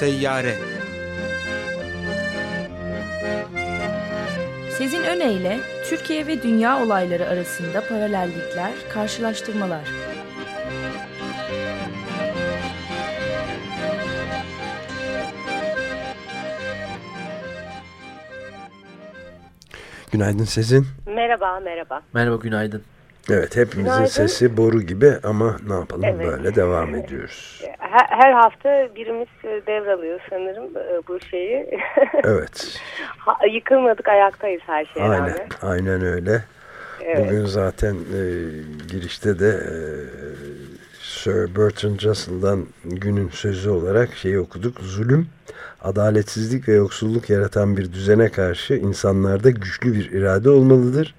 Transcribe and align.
Seyyare 0.00 0.54
Sezin 4.70 5.02
Öne 5.02 5.32
Türkiye 5.88 6.26
ve 6.26 6.42
dünya 6.42 6.82
olayları 6.82 7.26
arasında 7.26 7.88
paralellikler, 7.88 8.72
karşılaştırmalar. 8.92 9.88
Günaydın 20.12 20.44
Sezin. 20.44 20.86
Merhaba, 21.06 21.60
merhaba. 21.60 22.02
Merhaba, 22.12 22.36
günaydın. 22.36 22.82
Evet, 23.30 23.56
hepimizin 23.56 23.82
günaydın. 23.84 24.06
sesi 24.06 24.56
boru 24.56 24.82
gibi 24.82 25.12
ama 25.22 25.56
ne 25.68 25.74
yapalım 25.74 26.04
evet. 26.04 26.26
böyle 26.26 26.54
devam 26.54 26.94
ediyoruz. 26.94 27.62
Her, 27.78 28.06
her 28.08 28.32
hafta 28.32 28.88
birimiz 28.96 29.28
e, 29.44 29.66
devralıyor 29.66 30.20
sanırım 30.30 30.64
e, 30.64 31.02
bu 31.08 31.20
şeyi. 31.20 31.66
Evet. 32.24 32.80
Yıkılmadık, 33.52 34.08
ayaktayız 34.08 34.62
her 34.66 34.84
şeye 34.84 35.00
aynen, 35.00 35.18
rağmen. 35.18 35.48
Aynen 35.62 36.04
öyle. 36.04 36.44
Evet. 37.04 37.26
Bugün 37.26 37.44
zaten 37.46 37.94
e, 37.94 38.22
girişte 38.90 39.38
de 39.38 39.48
e, 39.48 39.74
Sir 41.02 41.56
Bertrand 41.56 42.00
Russell'dan 42.00 42.66
günün 42.84 43.28
sözü 43.28 43.70
olarak 43.70 44.14
şeyi 44.14 44.38
okuduk. 44.38 44.80
Zulüm, 44.80 45.28
adaletsizlik 45.82 46.68
ve 46.68 46.72
yoksulluk 46.72 47.30
yaratan 47.30 47.76
bir 47.76 47.92
düzene 47.92 48.28
karşı 48.28 48.74
insanlarda 48.74 49.50
güçlü 49.50 49.94
bir 49.94 50.10
irade 50.10 50.50
olmalıdır. 50.50 51.14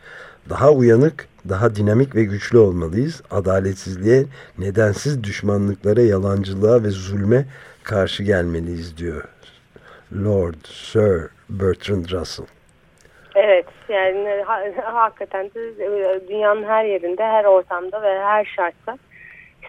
Daha 0.50 0.72
uyanık, 0.72 1.28
daha 1.50 1.76
dinamik 1.76 2.16
ve 2.16 2.24
güçlü 2.24 2.58
olmalıyız. 2.58 3.22
Adaletsizliğe, 3.32 4.26
nedensiz 4.58 5.24
düşmanlıklara, 5.24 6.02
yalancılığa 6.02 6.84
ve 6.84 6.90
zulme 6.90 7.46
karşı 7.84 8.24
gelmeliyiz 8.24 8.98
diyor 8.98 9.24
Lord 10.14 10.66
Sir 10.66 11.30
Bertrand 11.50 12.06
Russell. 12.12 12.46
Evet 13.36 13.66
yani 13.90 14.44
ha, 14.46 14.62
hakikaten 14.84 15.46
de 15.46 15.86
e, 15.86 16.28
dünyanın 16.28 16.64
her 16.64 16.86
yerinde, 16.86 17.24
her 17.24 17.46
ortamda 17.46 18.02
ve 18.02 18.20
her 18.20 18.46
şartta 18.46 18.98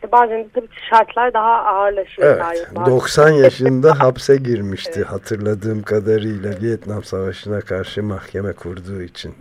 işte 0.03 0.13
bazen 0.13 0.45
de 0.45 0.49
tabii 0.55 0.69
şartlar 0.91 1.35
daha 1.35 1.65
ağırlaşıyor. 1.65 2.37
Evet, 2.37 2.87
90 2.87 3.29
yaşında 3.45 4.01
hapse 4.01 4.37
girmişti 4.37 4.93
evet. 4.97 5.07
hatırladığım 5.07 5.83
kadarıyla 5.83 6.51
Vietnam 6.63 7.05
Savaşı'na 7.05 7.61
karşı 7.61 8.03
mahkeme 8.03 8.53
kurduğu 8.53 9.03
için. 9.03 9.35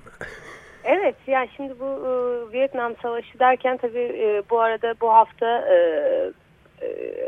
Evet 0.84 1.16
yani 1.28 1.50
şimdi 1.58 1.80
bu 1.80 1.86
e, 1.86 2.12
Vietnam 2.54 2.94
Savaşı 3.02 3.40
derken 3.40 3.78
tabii 3.78 4.00
e, 4.00 4.44
bu 4.50 4.60
arada 4.60 4.96
bu 5.02 5.14
hafta 5.14 5.66
e, 5.70 5.76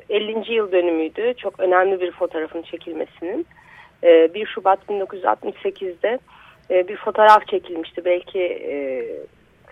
e, 0.10 0.16
50. 0.16 0.54
yıl 0.54 0.72
dönümüydü. 0.72 1.34
Çok 1.38 1.60
önemli 1.60 2.02
bir 2.02 2.12
fotoğrafın 2.12 2.62
çekilmesinin. 2.62 3.48
E, 4.04 4.34
1 4.34 4.46
Şubat 4.46 4.80
1968'de 4.90 6.20
e, 6.70 6.88
bir 6.88 6.98
fotoğraf 6.98 7.48
çekilmişti. 7.48 8.06
Belki 8.06 8.42
e, 8.42 9.06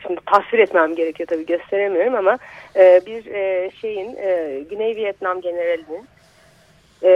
şimdi 0.02 0.20
tasvir 0.26 0.60
etmem 0.60 0.96
gerekiyor 0.96 1.28
tabii 1.28 1.46
gösteremiyorum 1.46 2.16
ama 2.16 2.38
e, 2.76 3.02
bir 3.06 3.26
e, 3.26 3.72
şeyin 3.72 4.16
e, 4.16 4.60
Güney 4.70 4.96
Vietnam 4.96 5.42
generalinin 5.42 6.08
e, 7.04 7.12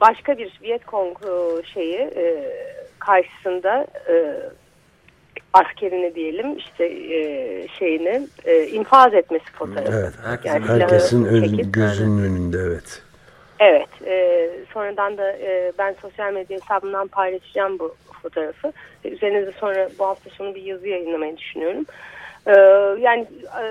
başka 0.00 0.38
bir 0.38 0.58
Vietkong 0.62 1.16
e, 1.22 1.62
şeyi 1.62 1.98
e, 1.98 2.52
karşısında 2.98 3.86
e, 4.08 4.14
askerini 5.52 6.14
diyelim 6.14 6.56
işte 6.56 6.84
e, 6.84 7.68
şeyini 7.68 8.28
e, 8.44 8.66
infaz 8.66 9.14
etmesi 9.14 9.52
fotoğrafı. 9.52 9.92
Evet, 9.92 10.14
herkesin, 10.24 10.54
yani 10.54 10.66
herkesin 10.66 11.24
ön, 11.24 11.72
gözünün 11.72 12.24
önünde 12.24 12.58
evet. 12.58 13.02
Evet, 13.60 13.88
e, 14.06 14.50
sonradan 14.74 15.18
da 15.18 15.32
e, 15.32 15.72
ben 15.78 15.94
sosyal 16.02 16.32
medya 16.32 16.58
hesabımdan 16.60 17.08
paylaşacağım 17.08 17.78
bu 17.78 17.96
fotoğrafı. 18.22 18.72
E, 19.04 19.08
üzerine 19.08 19.46
de 19.46 19.52
sonra 19.52 19.88
bu 19.98 20.06
hafta 20.06 20.30
sonu 20.30 20.54
bir 20.54 20.62
yazı 20.62 20.88
yayınlamayı 20.88 21.36
düşünüyorum. 21.36 21.84
E, 22.46 22.52
yani 23.00 23.26
e, 23.60 23.64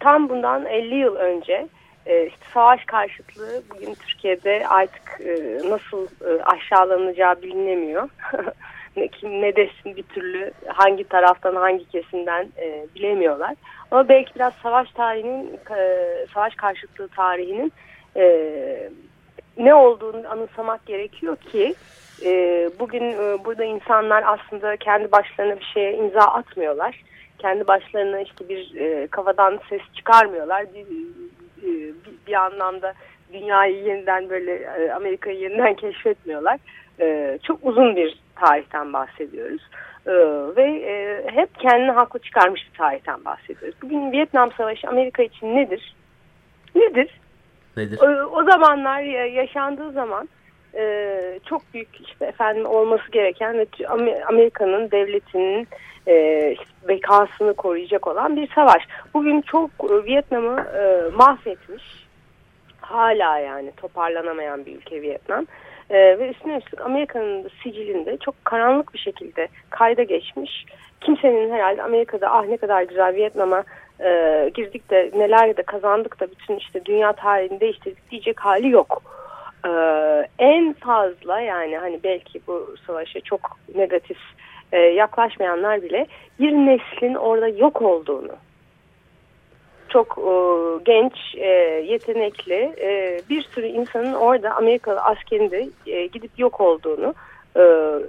tam 0.00 0.28
bundan 0.28 0.66
50 0.66 0.94
yıl 0.94 1.16
önce 1.16 1.68
e, 2.06 2.26
işte 2.26 2.46
savaş 2.54 2.84
karşıtlığı 2.84 3.62
bugün 3.74 3.94
Türkiye'de 3.94 4.68
artık 4.68 5.20
e, 5.20 5.58
nasıl 5.70 6.06
e, 6.26 6.42
aşağılanacağı 6.42 7.42
bilinemiyor. 7.42 8.08
ne, 8.96 9.08
kim 9.08 9.42
ne 9.42 9.56
desin 9.56 9.96
bir 9.96 10.02
türlü 10.02 10.50
hangi 10.66 11.04
taraftan 11.04 11.54
hangi 11.54 11.88
kesimden 11.88 12.48
e, 12.58 12.86
bilemiyorlar. 12.94 13.54
Ama 13.90 14.08
belki 14.08 14.34
biraz 14.34 14.52
savaş 14.62 14.90
tarihinin, 14.90 15.60
e, 15.76 16.06
savaş 16.34 16.54
karşıtlığı 16.54 17.08
tarihinin 17.08 17.72
e, 18.16 18.90
ne 19.58 19.74
olduğunu 19.74 20.28
anımsamak 20.28 20.86
gerekiyor 20.86 21.36
ki 21.36 21.74
e, 22.24 22.30
bugün 22.78 23.02
e, 23.02 23.44
burada 23.44 23.64
insanlar 23.64 24.24
aslında 24.26 24.76
kendi 24.76 25.12
başlarına 25.12 25.56
bir 25.60 25.70
şeye 25.74 25.96
imza 25.96 26.20
atmıyorlar. 26.20 27.02
Kendi 27.38 27.66
başlarına 27.66 28.20
işte 28.20 28.48
bir 28.48 28.74
e, 28.76 29.06
kafadan 29.06 29.60
ses 29.68 29.80
çıkarmıyorlar. 29.94 30.66
Bir, 30.74 30.86
e, 31.62 31.94
bir, 32.04 32.26
bir 32.26 32.32
anlamda 32.32 32.94
dünyayı 33.32 33.84
yeniden 33.84 34.30
böyle 34.30 34.54
e, 34.54 34.90
Amerika'yı 34.90 35.38
yeniden 35.38 35.74
keşfetmiyorlar. 35.74 36.58
E, 37.00 37.38
çok 37.42 37.58
uzun 37.62 37.96
bir 37.96 38.25
tarihten 38.36 38.92
bahsediyoruz. 38.92 39.62
E, 40.06 40.12
ve 40.56 40.62
e, 40.62 41.24
hep 41.32 41.58
kendini 41.58 41.90
haklı 41.90 42.18
çıkarmış 42.18 42.66
bir 42.72 42.78
tarihten 42.78 43.24
bahsediyoruz. 43.24 43.78
Bugün 43.82 44.12
Vietnam 44.12 44.52
Savaşı 44.52 44.88
Amerika 44.88 45.22
için 45.22 45.56
nedir? 45.56 45.94
Nedir? 46.74 47.20
Nedir? 47.76 47.98
O, 48.02 48.06
o 48.06 48.44
zamanlar 48.44 49.00
yaşandığı 49.26 49.92
zaman 49.92 50.28
e, 50.74 51.40
çok 51.48 51.62
büyük 51.74 51.88
işte 52.08 52.26
efendim 52.26 52.66
olması 52.66 53.10
gereken 53.12 53.58
ve 53.58 54.24
Amerika'nın 54.24 54.90
devletinin 54.90 55.68
e, 56.08 56.56
bekasını 56.88 57.54
koruyacak 57.54 58.06
olan 58.06 58.36
bir 58.36 58.48
savaş. 58.54 58.82
Bugün 59.14 59.40
çok 59.40 59.70
e, 59.70 60.04
Vietnam'ı 60.04 60.60
e, 60.60 61.10
mahvetmiş 61.16 62.06
hala 62.80 63.38
yani 63.38 63.72
toparlanamayan 63.76 64.66
bir 64.66 64.76
ülke 64.76 65.02
Vietnam. 65.02 65.46
E, 65.90 66.18
ve 66.18 66.30
üstüne 66.30 66.56
üstlük 66.56 66.80
Amerika'nın 66.80 67.50
sicilinde 67.62 68.16
çok 68.16 68.44
karanlık 68.44 68.94
bir 68.94 68.98
şekilde 68.98 69.48
kayda 69.70 70.02
geçmiş. 70.02 70.66
Kimsenin 71.00 71.52
herhalde 71.52 71.82
Amerika'da 71.82 72.30
ah 72.30 72.46
ne 72.46 72.56
kadar 72.56 72.82
güzel 72.82 73.14
Vietnam'a 73.14 73.64
e, 74.00 74.50
girdik 74.54 74.90
de 74.90 75.10
neler 75.14 75.56
de 75.56 75.62
kazandık 75.62 76.20
da 76.20 76.26
bütün 76.30 76.56
işte 76.56 76.84
dünya 76.84 77.12
tarihini 77.12 77.60
değiştirdik 77.60 78.10
diyecek 78.10 78.40
hali 78.40 78.68
yok. 78.68 79.02
E, 79.66 79.70
en 80.38 80.72
fazla 80.72 81.40
yani 81.40 81.78
hani 81.78 82.00
belki 82.04 82.40
bu 82.46 82.74
savaşa 82.86 83.20
çok 83.20 83.40
negatif 83.74 84.18
e, 84.72 84.78
yaklaşmayanlar 84.78 85.82
bile 85.82 86.06
bir 86.40 86.52
neslin 86.52 87.14
orada 87.14 87.48
yok 87.48 87.82
olduğunu 87.82 88.32
çok 89.88 90.18
e, 90.18 90.32
genç, 90.84 91.12
e, 91.34 91.48
yetenekli 91.86 92.74
e, 92.80 93.20
bir 93.30 93.42
sürü 93.42 93.66
insanın 93.66 94.12
orada 94.12 94.54
Amerikalı 94.54 95.00
askerinde 95.00 95.68
e, 95.86 96.06
gidip 96.06 96.30
yok 96.38 96.60
olduğunu 96.60 97.14
e, 97.56 97.60
e, 97.62 98.02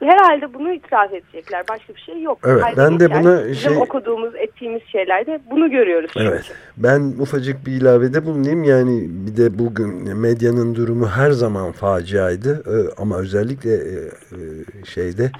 herhalde 0.00 0.54
bunu 0.54 0.72
itiraf 0.72 1.12
edecekler. 1.12 1.64
Başka 1.68 1.94
bir 1.94 2.00
şey 2.00 2.22
yok. 2.22 2.38
Evet, 2.46 2.64
ben 2.76 3.00
de 3.00 3.10
buna 3.10 3.54
şey... 3.54 3.76
okuduğumuz, 3.76 4.34
ettiğimiz 4.34 4.82
şeylerde 4.82 5.40
bunu 5.50 5.70
görüyoruz. 5.70 6.10
Evet. 6.16 6.42
Çünkü. 6.46 6.58
Ben 6.76 7.22
ufacık 7.22 7.66
bir 7.66 7.72
ilavede 7.72 8.26
bulunayım. 8.26 8.64
Yani 8.64 9.06
bir 9.10 9.36
de 9.36 9.58
bugün 9.58 10.16
medyanın 10.16 10.74
durumu 10.74 11.08
her 11.08 11.30
zaman 11.30 11.72
faciaydı. 11.72 12.62
E, 12.66 13.02
ama 13.02 13.18
özellikle 13.18 13.74
e, 13.74 13.96
şeyde 14.84 15.30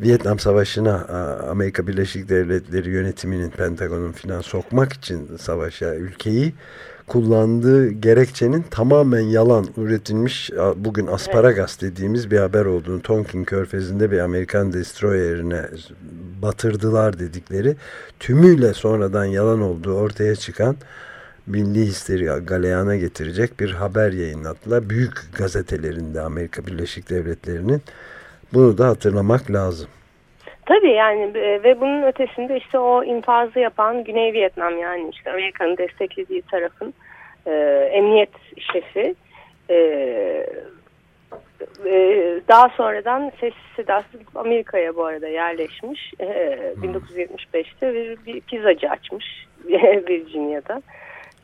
Vietnam 0.00 0.38
Savaşı'na 0.38 1.04
Amerika 1.50 1.86
Birleşik 1.86 2.28
Devletleri 2.28 2.90
yönetiminin 2.90 3.50
Pentagon'un 3.50 4.12
filan 4.12 4.40
sokmak 4.40 4.92
için 4.92 5.36
savaşa 5.36 5.94
ülkeyi 5.94 6.54
kullandığı 7.06 7.90
gerekçenin 7.90 8.64
tamamen 8.70 9.20
yalan 9.20 9.66
üretilmiş 9.76 10.50
bugün 10.76 11.06
asparagas 11.06 11.80
dediğimiz 11.80 12.30
bir 12.30 12.38
haber 12.38 12.64
olduğunu 12.64 13.02
Tonkin 13.02 13.44
Körfezi'nde 13.44 14.10
bir 14.10 14.18
Amerikan 14.18 14.72
destroyerine 14.72 15.62
batırdılar 16.42 17.18
dedikleri 17.18 17.76
tümüyle 18.20 18.74
sonradan 18.74 19.24
yalan 19.24 19.60
olduğu 19.60 19.94
ortaya 19.94 20.36
çıkan 20.36 20.76
milli 21.46 21.86
histeri 21.86 22.24
galeyana 22.24 22.96
getirecek 22.96 23.60
bir 23.60 23.70
haber 23.70 24.12
yayınlattılar. 24.12 24.90
Büyük 24.90 25.36
gazetelerinde 25.38 26.20
Amerika 26.20 26.66
Birleşik 26.66 27.10
Devletleri'nin 27.10 27.82
bunu 28.54 28.78
da 28.78 28.88
hatırlamak 28.88 29.50
lazım. 29.50 29.88
Tabii 30.66 30.90
yani 30.90 31.38
e, 31.38 31.62
ve 31.62 31.80
bunun 31.80 32.02
ötesinde 32.02 32.56
işte 32.56 32.78
o 32.78 33.04
infazı 33.04 33.58
yapan 33.58 34.04
Güney 34.04 34.32
Vietnam 34.32 34.78
yani 34.78 35.10
işte 35.12 35.30
Amerika'nın 35.30 35.76
desteklediği 35.76 36.42
tarafın 36.42 36.94
e, 37.46 37.52
emniyet 37.92 38.30
şefi 38.72 39.14
e, 39.70 39.76
e, 41.86 42.40
daha 42.48 42.68
sonradan 42.68 43.32
sessiz 43.40 43.62
sedasız 43.76 44.20
Amerika'ya 44.34 44.96
bu 44.96 45.04
arada 45.04 45.28
yerleşmiş 45.28 46.12
e, 46.20 46.26
1975'te 46.82 47.94
bir, 47.94 48.26
bir 48.26 48.40
pizzacı 48.40 48.90
açmış 48.90 49.46
Virginia'da 50.08 50.82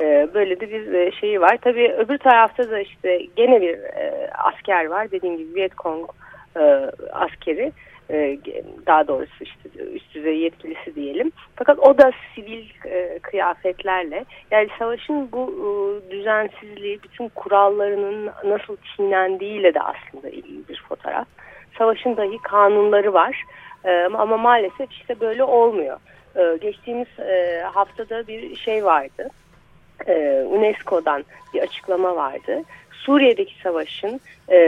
E, 0.01 0.29
böyle 0.35 0.61
de 0.61 0.71
bir 0.71 0.93
e, 0.93 1.13
şeyi 1.13 1.41
var. 1.41 1.59
Tabii 1.63 1.93
öbür 1.93 2.19
tarafta 2.19 2.71
da 2.71 2.81
işte 2.81 3.21
gene 3.37 3.61
bir 3.61 3.75
e, 3.75 4.31
asker 4.35 4.87
var. 4.87 5.11
Dediğim 5.11 5.39
gibi 5.39 5.55
Vietcong 5.55 6.11
e, 6.59 6.91
askeri. 7.13 7.73
E, 8.11 8.39
daha 8.87 9.09
doğrusu 9.09 9.45
işte 9.45 9.85
üst 9.85 10.15
düzey 10.15 10.39
yetkilisi 10.39 10.95
diyelim. 10.95 11.33
Fakat 11.57 11.79
o 11.79 11.99
da 11.99 12.13
sivil 12.35 12.65
e, 12.85 13.19
kıyafetlerle 13.19 14.25
yani 14.51 14.69
savaşın 14.79 15.33
bu 15.33 15.51
e, 15.51 16.11
düzensizliği 16.11 17.03
bütün 17.03 17.29
kurallarının 17.29 18.31
nasıl 18.45 18.77
çiğnendiğiyle 18.77 19.75
de 19.75 19.81
aslında 19.81 20.29
ilgili 20.29 20.69
bir 20.69 20.83
fotoğraf. 20.89 21.27
Savaşın 21.79 22.17
dahi 22.17 22.39
kanunları 22.43 23.13
var 23.13 23.45
ama 24.15 24.37
maalesef 24.37 24.93
işte 24.93 25.21
böyle 25.21 25.45
olmuyor. 25.45 25.99
Geçtiğimiz 26.61 27.09
haftada 27.73 28.27
bir 28.27 28.57
şey 28.57 28.85
vardı. 28.85 29.29
UNESCO'dan 30.47 31.25
bir 31.55 31.63
açıklama 31.63 32.17
vardı. 32.17 32.63
Suriye'deki 32.99 33.55
savaşın 33.63 34.21
e, 34.51 34.59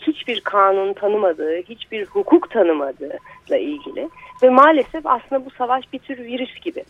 hiçbir 0.00 0.40
kanun 0.40 0.92
tanımadığı, 0.92 1.56
hiçbir 1.56 2.06
hukuk 2.06 2.50
tanımadığıyla 2.50 3.56
ilgili 3.58 4.08
ve 4.42 4.48
maalesef 4.48 5.06
aslında 5.06 5.44
bu 5.44 5.50
savaş 5.50 5.92
bir 5.92 5.98
tür 5.98 6.18
virüs 6.18 6.60
gibi. 6.60 6.84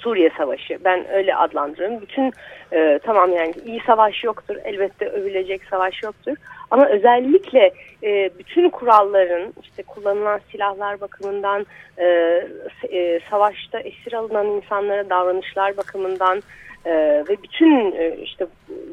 Suriye 0.00 0.30
Savaşı. 0.36 0.78
Ben 0.84 1.12
öyle 1.12 1.36
adlandırıyorum. 1.36 2.00
Bütün 2.00 2.32
e, 2.72 2.98
tamam 3.02 3.32
yani 3.32 3.54
iyi 3.66 3.80
savaş 3.86 4.24
yoktur. 4.24 4.56
Elbette 4.64 5.08
övülecek 5.08 5.64
savaş 5.64 6.02
yoktur. 6.02 6.36
Ama 6.70 6.88
özellikle 6.88 7.70
e, 8.02 8.30
bütün 8.38 8.70
kuralların 8.70 9.54
işte 9.62 9.82
kullanılan 9.82 10.40
silahlar 10.52 11.00
bakımından 11.00 11.66
e, 11.98 12.06
e, 12.92 13.20
savaşta 13.30 13.80
esir 13.80 14.12
alınan 14.12 14.46
insanlara 14.46 15.10
davranışlar 15.10 15.76
bakımından 15.76 16.42
e, 16.84 16.92
ve 17.28 17.36
bütün 17.42 17.92
e, 17.92 18.16
işte 18.16 18.46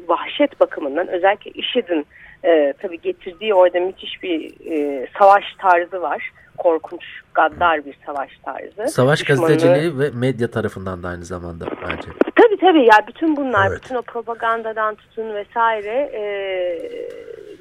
vahşet 0.08 0.60
bakımından 0.60 1.08
özellikle 1.08 1.50
IŞİD'in 1.50 2.06
e, 2.44 2.74
tabii 2.82 3.00
getirdiği 3.00 3.54
orada 3.54 3.80
müthiş 3.80 4.22
bir 4.22 4.52
e, 4.70 5.06
savaş 5.18 5.44
tarzı 5.58 6.02
var. 6.02 6.30
Korkunç, 6.58 7.02
gaddar 7.34 7.86
bir 7.86 7.98
savaş 8.06 8.30
tarzı. 8.44 8.92
Savaş 8.92 9.20
Düşmanı... 9.20 9.40
gazeteciliği 9.40 9.98
ve 9.98 10.10
medya 10.14 10.50
tarafından 10.50 11.02
da 11.02 11.08
aynı 11.08 11.24
zamanda 11.24 11.64
bence. 11.82 12.08
Tabii 12.36 12.56
tabii 12.60 12.84
ya 12.84 13.06
bütün 13.08 13.36
bunlar, 13.36 13.68
evet. 13.68 13.80
bütün 13.82 13.94
o 13.94 14.02
propagandadan 14.02 14.94
tutun 14.94 15.34
vesaire 15.34 16.10
e, 16.14 16.22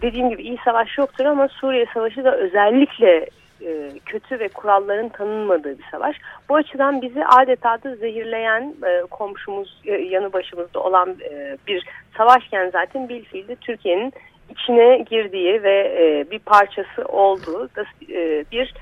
dediğim 0.01 0.29
gibi 0.29 0.41
iyi 0.43 0.57
savaş 0.65 0.97
yoktur 0.97 1.25
ama 1.25 1.47
Suriye 1.47 1.85
Savaşı 1.93 2.23
da 2.23 2.37
özellikle 2.37 3.29
e, 3.61 3.91
kötü 4.05 4.39
ve 4.39 4.47
kuralların 4.47 5.09
tanınmadığı 5.09 5.77
bir 5.77 5.85
savaş. 5.91 6.15
Bu 6.49 6.55
açıdan 6.55 7.01
bizi 7.01 7.25
adeta 7.25 7.83
da 7.83 7.95
zehirleyen 7.95 8.75
e, 8.85 9.01
komşumuz 9.01 9.81
e, 9.85 9.91
yanı 9.91 10.33
başımızda 10.33 10.79
olan 10.79 11.17
e, 11.31 11.57
bir 11.67 11.85
savaşken 12.17 12.69
zaten 12.69 13.09
bilfiilde 13.09 13.55
Türkiye'nin 13.55 14.13
içine 14.49 14.97
girdiği 14.97 15.63
ve 15.63 15.95
e, 15.99 16.31
bir 16.31 16.39
parçası 16.39 17.05
olduğu 17.05 17.69
da 17.75 17.83
e, 18.09 18.45
bir 18.51 18.73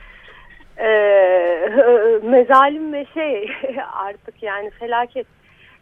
e, 0.78 0.89
mezalim 2.24 2.94
ve 2.94 3.06
şey 3.13 3.51
artık 3.94 4.44
yani 4.44 4.69
felaket 4.69 5.28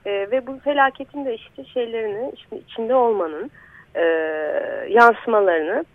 e, 0.06 0.12
ve 0.12 0.48
bu 0.48 0.60
felaketin 0.60 1.25
de 1.25 1.36
işte 1.36 1.66
şeylerini 1.66 2.31
işte 2.36 2.57
içinde 2.57 2.96
olmanın 2.96 3.51
e, 3.96 4.04
yansımalarını 4.89 5.86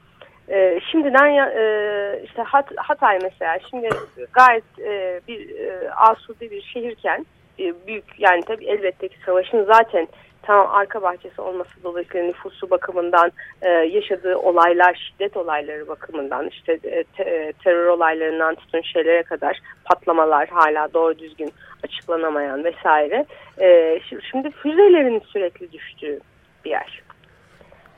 e, 0.50 0.80
şimdiden 0.90 1.26
e, 1.56 2.20
işte 2.24 2.42
Hat, 2.42 2.66
Hatay 2.76 3.18
mesela 3.22 3.58
şimdi 3.70 3.88
gayet 4.32 4.64
e, 4.78 5.20
bir 5.28 5.58
e, 5.58 5.90
asude 5.90 6.50
bir 6.50 6.62
şehirken 6.62 7.26
e, 7.58 7.86
büyük 7.86 8.04
yani 8.18 8.42
tabii 8.46 8.66
elbette 8.66 9.08
ki 9.08 9.16
savaşın 9.26 9.64
zaten 9.64 10.08
tam 10.42 10.66
arka 10.70 11.02
bahçesi 11.02 11.40
olması 11.40 11.82
dolayısıyla 11.82 12.26
nüfusu 12.26 12.70
bakımından 12.70 13.32
e, 13.62 13.68
yaşadığı 13.70 14.36
olaylar, 14.36 14.94
şiddet 14.94 15.36
olayları 15.36 15.88
bakımından 15.88 16.48
işte 16.48 16.72
e, 16.72 17.04
te, 17.04 17.22
e, 17.22 17.52
terör 17.64 17.86
olaylarından 17.86 18.54
tutun 18.54 18.80
şeylere 18.80 19.22
kadar 19.22 19.60
patlamalar 19.84 20.48
hala 20.48 20.92
doğru 20.94 21.18
düzgün 21.18 21.52
açıklanamayan 21.84 22.64
vesaire. 22.64 23.26
E, 23.60 24.00
şimdi 24.30 24.50
füzelerin 24.50 25.22
sürekli 25.32 25.72
düştüğü 25.72 26.20
bir 26.64 26.70
yer. 26.70 27.02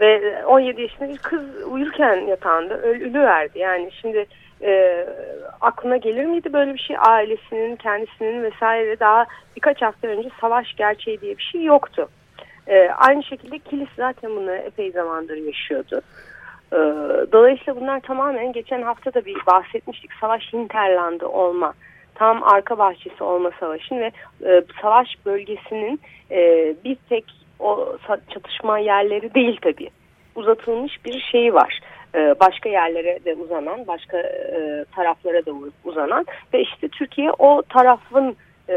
Ve 0.01 0.45
17 0.47 0.83
yaşında 0.83 1.09
bir 1.09 1.19
kız 1.19 1.43
uyurken 1.73 2.17
yatağında 2.27 2.79
ölü 2.79 3.21
verdi. 3.21 3.59
Yani 3.59 3.91
şimdi 4.01 4.27
e, 4.63 5.05
aklına 5.61 5.97
gelir 5.97 6.25
miydi 6.25 6.53
böyle 6.53 6.75
bir 6.75 6.79
şey? 6.79 6.97
Ailesinin, 6.99 7.77
kendisinin 7.77 8.43
vesaire 8.43 9.01
daha 9.01 9.27
birkaç 9.57 9.83
hafta 9.83 10.09
önce 10.09 10.29
savaş 10.41 10.75
gerçeği 10.77 11.21
diye 11.21 11.39
bir 11.39 11.43
şey 11.43 11.65
yoktu. 11.65 12.09
E, 12.67 12.89
aynı 12.89 13.25
şekilde 13.25 13.59
kilis 13.59 13.89
zaten 13.97 14.31
bunu 14.37 14.53
epey 14.53 14.91
zamandır 14.91 15.37
yaşıyordu. 15.37 16.01
E, 16.73 16.79
dolayısıyla 17.33 17.81
bunlar 17.81 18.01
tamamen 18.01 18.53
geçen 18.53 18.83
hafta 18.83 19.15
da 19.15 19.25
bir 19.25 19.37
bahsetmiştik. 19.47 20.11
Savaş 20.21 20.53
hinterlandı 20.53 21.27
olma. 21.27 21.75
Tam 22.15 22.43
arka 22.43 22.79
bahçesi 22.79 23.25
olma 23.25 23.51
savaşın 23.61 23.99
ve 23.99 24.13
e, 24.45 24.63
savaş 24.83 25.09
bölgesinin 25.27 26.01
e, 26.31 26.75
bir 26.85 26.97
tek 27.09 27.25
o 27.61 27.99
çatışma 28.35 28.79
yerleri 28.79 29.35
değil 29.35 29.59
tabii. 29.63 29.91
Uzatılmış 30.35 31.05
bir 31.05 31.21
şey 31.21 31.55
var. 31.55 31.81
Ee, 32.15 32.35
başka 32.41 32.69
yerlere 32.69 33.25
de 33.25 33.35
uzanan, 33.35 33.87
başka 33.87 34.19
e, 34.19 34.85
taraflara 34.95 35.47
da 35.47 35.53
uzanan 35.85 36.27
ve 36.55 36.63
işte 36.63 36.89
Türkiye 36.89 37.31
o 37.39 37.63
tarafın 37.63 38.37
e, 38.69 38.77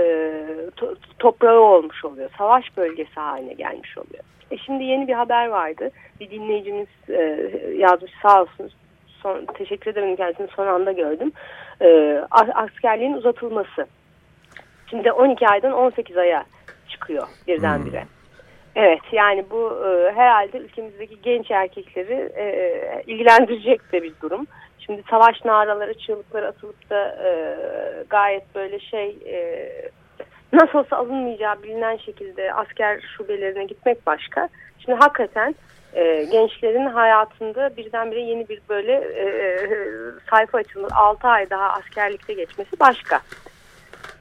to 0.75 0.95
toprağı 1.19 1.59
olmuş 1.59 2.06
oluyor. 2.06 2.30
Savaş 2.38 2.77
bölgesi 2.77 3.13
haline 3.15 3.53
gelmiş 3.53 3.97
oluyor. 3.97 4.24
E 4.51 4.57
şimdi 4.57 4.83
yeni 4.83 5.07
bir 5.07 5.13
haber 5.13 5.47
vardı. 5.47 5.89
Bir 6.19 6.29
dinleyicimiz 6.29 6.88
e, 7.09 7.50
yazmış 7.77 8.12
sağ 8.21 8.41
olsun. 8.41 8.71
Son, 9.21 9.45
teşekkür 9.45 9.91
ederim 9.91 10.15
kendisini 10.15 10.47
son 10.47 10.68
anda 10.68 10.91
gördüm. 10.91 11.31
Askerliğin 12.31 13.13
uzatılması. 13.13 13.88
Şimdi 14.89 15.12
12 15.12 15.47
aydan 15.47 15.71
18 15.71 16.18
aya 16.18 16.45
çıkıyor 16.89 17.27
birdenbire. 17.47 18.01
Hmm. 18.01 18.22
Evet 18.75 19.01
yani 19.11 19.45
bu 19.51 19.85
e, 19.87 20.11
herhalde 20.11 20.57
ülkemizdeki 20.57 21.21
genç 21.21 21.51
erkekleri 21.51 22.31
e, 22.35 23.03
ilgilendirecek 23.07 23.93
de 23.93 24.03
bir 24.03 24.13
durum. 24.21 24.47
Şimdi 24.79 25.03
savaş 25.09 25.45
naraları, 25.45 25.93
çığlıkları 25.93 26.47
atılıp 26.47 26.89
da 26.89 27.07
e, 27.25 27.55
gayet 28.09 28.55
böyle 28.55 28.79
şey 28.79 29.17
e, 29.25 29.69
nasıl 30.53 30.79
olsa 30.79 30.98
alınmayacağı 30.98 31.63
bilinen 31.63 31.98
şekilde 31.98 32.53
asker 32.53 33.01
şubelerine 33.17 33.65
gitmek 33.65 34.07
başka. 34.07 34.50
Şimdi 34.79 34.98
hakikaten 35.00 35.55
e, 35.93 36.24
gençlerin 36.31 36.86
hayatında 36.86 37.77
birdenbire 37.77 38.21
yeni 38.21 38.50
bir 38.50 38.62
böyle 38.69 38.93
e, 38.93 39.24
e 39.24 39.67
sayfa 40.29 40.57
açılmış 40.57 40.93
6 40.95 41.27
ay 41.27 41.50
daha 41.50 41.69
askerlikte 41.69 42.33
geçmesi 42.33 42.79
başka. 42.79 43.21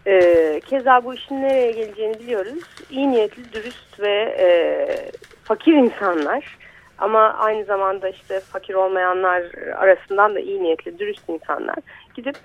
E, 0.06 0.60
keza 0.60 1.04
bu 1.04 1.14
işin 1.14 1.42
nereye 1.42 1.72
geleceğini 1.72 2.18
biliyoruz. 2.18 2.64
İyi 2.90 3.10
niyetli, 3.10 3.52
dürüst 3.52 4.00
ve 4.00 4.36
e, 4.38 4.46
fakir 5.44 5.72
insanlar 5.72 6.58
ama 6.98 7.34
aynı 7.38 7.64
zamanda 7.64 8.08
işte 8.08 8.40
fakir 8.40 8.74
olmayanlar 8.74 9.42
arasından 9.76 10.34
da 10.34 10.40
iyi 10.40 10.62
niyetli, 10.62 10.98
dürüst 10.98 11.28
insanlar 11.28 11.76
gidip 12.14 12.36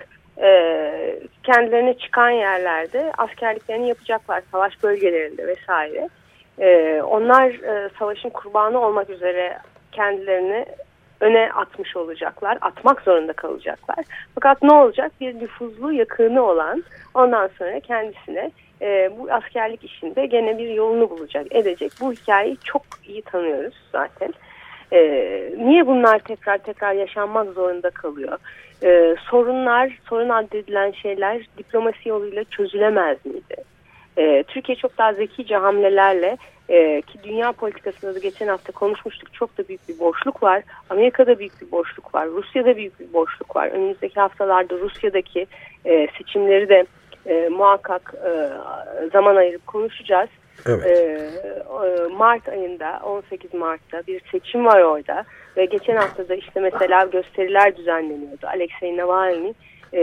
e, 0.42 1.20
kendilerine 1.42 1.98
çıkan 1.98 2.30
yerlerde 2.30 3.12
askerliklerini 3.18 3.88
yapacaklar 3.88 4.42
savaş 4.52 4.82
bölgelerinde 4.82 5.46
vesaire. 5.46 6.08
E, 6.58 7.00
onlar 7.02 7.48
e, 7.48 7.90
savaşın 7.98 8.30
kurbanı 8.30 8.80
olmak 8.80 9.10
üzere 9.10 9.58
kendilerini 9.92 10.66
öne 11.20 11.50
atmış 11.52 11.96
olacaklar. 11.96 12.58
Atmak 12.60 13.00
zorunda 13.00 13.32
kalacaklar. 13.32 14.04
Fakat 14.34 14.62
ne 14.62 14.72
olacak? 14.72 15.12
Bir 15.20 15.34
nüfuzlu 15.34 15.92
yakını 15.92 16.42
olan 16.42 16.84
ondan 17.14 17.50
sonra 17.58 17.80
kendisine 17.80 18.50
e, 18.82 19.10
bu 19.18 19.32
askerlik 19.32 19.84
işinde 19.84 20.26
gene 20.26 20.58
bir 20.58 20.68
yolunu 20.68 21.10
bulacak, 21.10 21.46
edecek. 21.50 21.92
Bu 22.00 22.12
hikayeyi 22.12 22.56
çok 22.64 22.82
iyi 23.06 23.22
tanıyoruz 23.22 23.74
zaten. 23.92 24.34
E, 24.92 25.00
niye 25.58 25.86
bunlar 25.86 26.18
tekrar 26.18 26.58
tekrar 26.58 26.92
yaşanmak 26.92 27.52
zorunda 27.52 27.90
kalıyor? 27.90 28.38
E, 28.82 29.16
sorunlar, 29.30 29.98
sorun 30.08 30.28
addedilen 30.28 30.90
şeyler 30.90 31.42
diplomasi 31.58 32.08
yoluyla 32.08 32.44
çözülemez 32.44 33.26
miydi? 33.26 33.56
E, 34.16 34.42
Türkiye 34.42 34.76
çok 34.76 34.98
daha 34.98 35.12
zekice 35.12 35.56
hamlelerle 35.56 36.36
e, 36.68 37.02
ki 37.02 37.18
dünya 37.22 37.52
politikasında 37.52 38.14
da 38.14 38.18
geçen 38.18 38.48
hafta 38.48 38.72
konuşmuştuk 38.72 39.34
çok 39.34 39.58
da 39.58 39.68
büyük 39.68 39.88
bir 39.88 39.98
boşluk 39.98 40.42
var. 40.42 40.62
Amerika'da 40.90 41.38
büyük 41.38 41.60
bir 41.60 41.72
boşluk 41.72 42.14
var. 42.14 42.28
Rusya'da 42.28 42.76
büyük 42.76 43.00
bir 43.00 43.12
boşluk 43.12 43.56
var. 43.56 43.68
Önümüzdeki 43.68 44.20
haftalarda 44.20 44.78
Rusya'daki 44.78 45.46
e, 45.84 46.08
seçimleri 46.18 46.68
de 46.68 46.86
e, 47.26 47.48
muhakkak 47.48 48.14
e, 48.24 48.30
zaman 49.12 49.36
ayırıp 49.36 49.66
konuşacağız. 49.66 50.28
Evet. 50.66 50.86
E, 50.86 51.18
Mart 52.16 52.48
ayında 52.48 53.00
18 53.04 53.54
Mart'ta 53.54 54.02
bir 54.06 54.22
seçim 54.32 54.66
var 54.66 54.80
orada 54.80 55.24
ve 55.56 55.64
geçen 55.64 55.96
hafta 55.96 56.28
da 56.28 56.34
işte 56.34 56.60
mesela 56.60 57.04
gösteriler 57.04 57.76
düzenleniyordu. 57.76 58.46
Alexei 58.46 58.96
Navalny 58.96 59.52
e, 59.92 60.00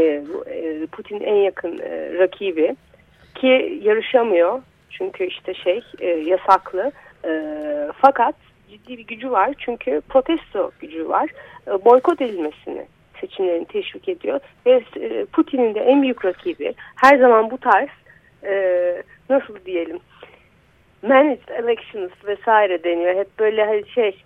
e, 0.48 0.86
Putin 0.91 1.19
en 1.19 1.36
yakın 1.36 1.79
e, 1.79 2.13
rakibi 2.19 2.75
ki 3.36 3.79
yarışamıyor 3.84 4.62
Çünkü 4.98 5.25
işte 5.25 5.54
şey 5.54 5.82
e, 6.00 6.08
yasaklı. 6.08 6.92
E, 7.25 7.32
fakat 8.02 8.36
ciddi 8.70 8.98
bir 8.98 9.08
gücü 9.08 9.32
var. 9.32 9.54
Çünkü 9.58 10.02
protesto 10.10 10.72
gücü 10.80 11.10
var. 11.10 11.30
E, 11.68 11.86
boykot 11.86 12.22
edilmesini 12.22 12.86
seçimlerini 13.22 13.66
teşvik 13.66 14.10
ediyor. 14.10 14.40
Ve 14.66 14.84
e, 15.00 15.25
Putin'in 15.25 15.75
de 15.75 15.80
en 15.80 16.02
büyük 16.02 16.25
rakibi 16.25 16.74
her 16.96 17.18
zaman 17.18 17.52
bu 17.52 17.58
tarz 17.58 17.90
e, 18.44 18.54
nasıl 19.30 19.66
diyelim 19.66 20.00
managed 21.02 21.50
elections 21.50 22.12
vesaire 22.28 22.84
deniyor. 22.84 23.16
Hep 23.16 23.40
böyle 23.40 23.66
hani 23.66 23.88
şey 23.88 24.24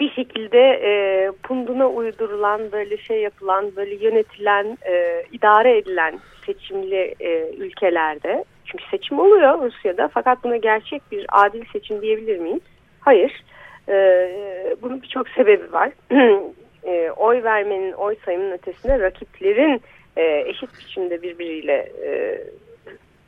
bir 0.00 0.10
şekilde 0.10 0.58
e, 0.60 1.30
punduna 1.42 1.88
uydurulan 1.88 2.72
böyle 2.72 2.98
şey 2.98 3.20
yapılan 3.20 3.76
böyle 3.76 3.94
yönetilen 3.94 4.78
e, 4.86 5.24
idare 5.32 5.78
edilen 5.78 6.20
seçimli 6.46 7.14
e, 7.20 7.54
ülkelerde 7.56 8.44
çünkü 8.70 8.84
seçim 8.90 9.18
oluyor 9.18 9.62
Rusya'da 9.62 10.08
fakat 10.08 10.44
buna 10.44 10.56
gerçek 10.56 11.02
bir 11.12 11.26
adil 11.32 11.64
seçim 11.72 12.02
diyebilir 12.02 12.38
miyiz? 12.38 12.62
Hayır. 13.00 13.44
E, 13.88 13.96
bunun 14.82 15.02
birçok 15.02 15.28
sebebi 15.28 15.72
var. 15.72 15.90
e, 16.84 17.10
oy 17.10 17.42
vermenin, 17.42 17.92
oy 17.92 18.16
sayımının 18.24 18.52
ötesinde 18.52 19.00
rakiplerin 19.00 19.82
e, 20.16 20.44
eşit 20.46 20.70
biçimde 20.78 21.22
birbiriyle 21.22 21.92
e, 22.04 22.40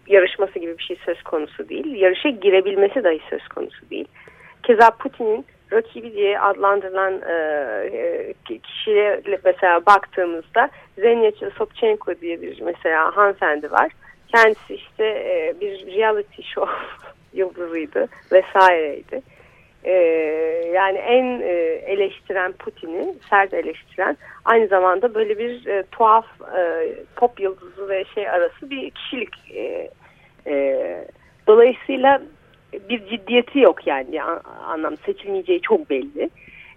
yarışması 0.06 0.58
gibi 0.58 0.78
bir 0.78 0.82
şey 0.82 0.96
söz 1.04 1.22
konusu 1.22 1.68
değil. 1.68 1.94
Yarışa 1.94 2.28
girebilmesi 2.28 3.04
dahi 3.04 3.20
söz 3.30 3.48
konusu 3.48 3.90
değil. 3.90 4.08
Keza 4.62 4.90
Putin'in 4.90 5.46
rakibi 5.72 6.12
diye 6.14 6.40
adlandırılan 6.40 7.22
e, 7.28 7.34
e 8.48 8.58
kişiye 8.58 9.22
mesela 9.44 9.86
baktığımızda 9.86 10.70
Zenya 10.98 11.30
Sobchenko 11.58 12.20
diye 12.20 12.42
bir 12.42 12.60
mesela 12.60 13.16
hanımefendi 13.16 13.70
var. 13.70 13.92
Kendisi 14.32 14.74
işte 14.74 15.04
e, 15.04 15.54
bir 15.60 15.86
reality 15.86 16.42
show 16.42 16.72
yıldızıydı 17.32 18.08
vesaireydi. 18.32 19.22
E, 19.84 19.92
yani 20.74 20.98
en 20.98 21.40
e, 21.40 21.52
eleştiren 21.86 22.52
Putin'i, 22.52 23.14
sert 23.30 23.54
eleştiren 23.54 24.16
aynı 24.44 24.66
zamanda 24.66 25.14
böyle 25.14 25.38
bir 25.38 25.66
e, 25.66 25.82
tuhaf 25.82 26.26
e, 26.56 26.92
pop 27.16 27.40
yıldızı 27.40 27.88
ve 27.88 28.04
şey 28.14 28.28
arası 28.28 28.70
bir 28.70 28.90
kişilik. 28.90 29.34
E, 29.54 29.90
e, 30.46 31.04
dolayısıyla 31.46 32.22
bir 32.88 33.06
ciddiyeti 33.06 33.58
yok 33.58 33.86
yani 33.86 34.22
anlam 34.66 34.96
seçilmeyeceği 34.96 35.60
çok 35.60 35.90
belli. 35.90 36.30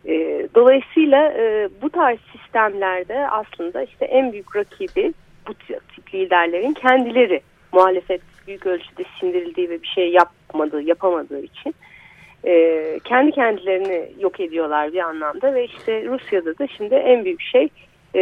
E, 0.06 0.48
dolayısıyla 0.56 1.34
e, 1.38 1.70
bu 1.82 1.90
tarz 1.90 2.20
sistemlerde 2.32 3.30
aslında 3.30 3.82
işte 3.84 4.06
en 4.06 4.32
büyük 4.32 4.56
rakibi 4.56 5.14
bu 5.48 5.54
liderlerin 6.15 6.74
kendileri 6.74 7.41
muhalefet 7.72 8.22
büyük 8.48 8.65
ölçüde 8.65 9.03
sindirildiği 9.19 9.69
ve 9.69 9.81
bir 9.81 9.88
şey 9.88 10.10
yapmadığı, 10.10 10.81
yapamadığı 10.81 11.41
için 11.41 11.75
e, 12.45 13.00
kendi 13.03 13.31
kendilerini 13.31 14.12
yok 14.19 14.39
ediyorlar 14.39 14.93
bir 14.93 15.00
anlamda 15.00 15.53
ve 15.53 15.65
işte 15.65 16.05
Rusya'da 16.05 16.57
da 16.57 16.67
şimdi 16.67 16.95
en 16.95 17.25
büyük 17.25 17.41
şey 17.41 17.69
e, 18.15 18.22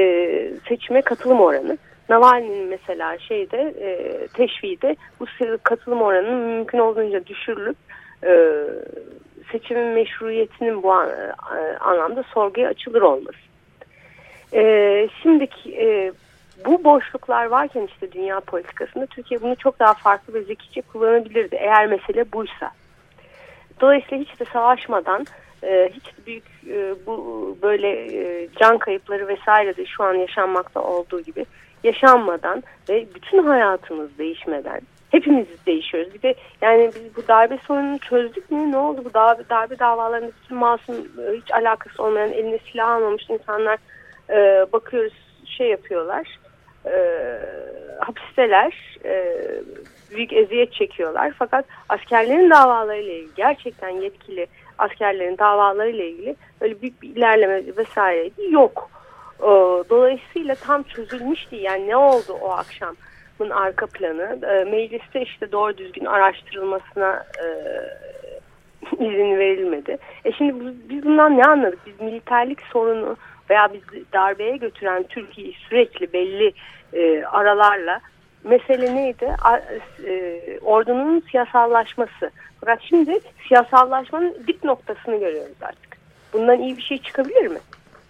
seçime 0.69 1.01
katılım 1.01 1.41
oranı. 1.41 1.77
Navalny'nin 2.09 2.67
mesela 2.67 3.17
şeyde 3.19 3.73
e, 3.81 4.27
teşviğde 4.27 4.95
bu 5.19 5.25
katılım 5.63 6.01
oranının 6.01 6.49
mümkün 6.49 6.77
olduğunca 6.77 7.25
düşürülüp 7.25 7.77
e, 8.25 8.63
seçimin 9.51 9.87
meşruiyetinin 9.87 10.83
bu 10.83 10.91
an, 10.91 11.09
e, 11.09 11.77
anlamda 11.77 12.23
sorguya 12.33 12.69
açılır 12.69 13.01
olması. 13.01 13.37
E, 14.53 14.63
şimdiki 15.21 15.75
e, 15.75 16.11
bu 16.65 16.83
boşluklar 16.83 17.45
varken 17.45 17.81
işte 17.81 18.11
dünya 18.11 18.39
politikasında 18.39 19.05
Türkiye 19.05 19.41
bunu 19.41 19.55
çok 19.55 19.79
daha 19.79 19.93
farklı 19.93 20.33
ve 20.33 20.41
zekice 20.41 20.81
kullanabilirdi 20.81 21.55
eğer 21.55 21.87
mesele 21.87 22.31
buysa. 22.31 22.71
Dolayısıyla 23.81 24.23
hiç 24.23 24.39
de 24.39 24.45
savaşmadan 24.45 25.25
e, 25.63 25.89
hiç 25.93 26.03
büyük 26.27 26.43
e, 26.67 26.95
bu 27.05 27.57
böyle 27.61 27.89
e, 27.89 28.47
can 28.59 28.77
kayıpları 28.77 29.27
vesaire 29.27 29.77
de 29.77 29.85
şu 29.85 30.03
an 30.03 30.13
yaşanmakta 30.13 30.81
olduğu 30.81 31.21
gibi 31.21 31.45
yaşanmadan 31.83 32.63
ve 32.89 33.05
bütün 33.15 33.43
hayatımız 33.43 34.17
değişmeden 34.17 34.81
hepimiz 35.11 35.47
değişiyoruz. 35.65 36.13
Bir 36.13 36.21
de 36.21 36.35
yani 36.61 36.91
biz 36.95 37.15
bu 37.15 37.27
darbe 37.27 37.57
sorununu 37.67 37.99
çözdük 37.99 38.51
mü? 38.51 38.71
Ne 38.71 38.77
oldu 38.77 39.01
bu 39.05 39.13
darbe, 39.13 39.49
darbe 39.49 39.79
davalarında 39.79 40.31
bütün 40.43 40.57
masum 40.57 40.95
e, 40.95 41.37
hiç 41.37 41.51
alakası 41.51 42.03
olmayan 42.03 42.31
eline 42.31 42.59
silah 42.71 42.89
almamış 42.89 43.29
insanlar 43.29 43.77
bakıyoruz 44.73 45.13
şey 45.57 45.69
yapıyorlar. 45.69 46.39
E, 46.85 46.95
hapisteler 47.99 48.99
e, 49.05 49.41
büyük 50.15 50.33
eziyet 50.33 50.73
çekiyorlar. 50.73 51.33
Fakat 51.39 51.65
askerlerin 51.89 52.49
davalarıyla 52.49 53.13
ilgili 53.13 53.35
gerçekten 53.35 53.89
yetkili 53.89 54.47
askerlerin 54.77 55.37
davalarıyla 55.37 56.03
ilgili 56.03 56.35
öyle 56.61 56.81
büyük 56.81 57.01
bir 57.01 57.09
ilerleme 57.09 57.77
vesaire 57.77 58.29
yok. 58.49 58.89
Ee, 59.39 59.45
dolayısıyla 59.89 60.55
tam 60.55 60.83
çözülmüştü 60.83 61.55
yani 61.55 61.87
ne 61.87 61.97
oldu 61.97 62.37
o 62.41 62.49
akşamın 62.49 63.49
arka 63.51 63.85
planı. 63.87 64.39
Ee, 64.43 64.63
mecliste 64.63 65.21
işte 65.21 65.51
doğru 65.51 65.77
düzgün 65.77 66.05
araştırılmasına 66.05 67.25
e, 67.43 67.47
izin 69.05 69.37
verilmedi. 69.37 69.97
E 70.25 70.31
şimdi 70.31 70.73
biz 70.89 71.05
bundan 71.05 71.37
ne 71.37 71.43
anladık? 71.43 71.79
Biz 71.85 72.01
militerlik 72.01 72.61
sorunu 72.61 73.17
veya 73.49 73.69
biz 73.73 73.81
darbeye 74.13 74.57
götüren 74.57 75.03
Türkiye'yi 75.03 75.53
sürekli 75.53 76.13
belli 76.13 76.53
e, 76.93 77.25
aralarla 77.25 78.01
mesele 78.43 78.95
neydi? 78.95 79.35
A, 79.43 79.57
e, 80.07 80.39
ordunun 80.61 81.23
siyasallaşması. 81.31 82.31
Fakat 82.59 82.81
şimdi 82.81 83.19
siyasallaşmanın 83.47 84.35
dip 84.47 84.63
noktasını 84.63 85.19
görüyoruz 85.19 85.57
artık. 85.61 85.97
Bundan 86.33 86.61
iyi 86.61 86.77
bir 86.77 86.81
şey 86.81 86.97
çıkabilir 86.97 87.47
mi? 87.47 87.59